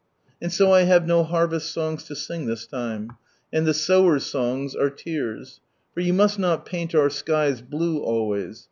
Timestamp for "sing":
2.15-2.47